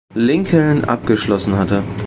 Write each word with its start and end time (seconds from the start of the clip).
Lincoln" 0.15 0.83
abgeschlossen 0.85 1.53
hatte. 1.59 1.83